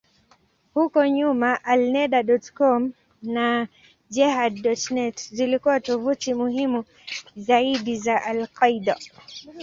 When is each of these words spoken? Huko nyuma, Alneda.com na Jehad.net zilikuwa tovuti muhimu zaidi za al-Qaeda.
Huko 0.73 0.99
nyuma, 1.07 1.63
Alneda.com 1.63 2.91
na 3.23 3.67
Jehad.net 4.09 5.29
zilikuwa 5.31 5.79
tovuti 5.79 6.33
muhimu 6.33 6.83
zaidi 7.37 7.95
za 7.97 8.23
al-Qaeda. 8.23 8.95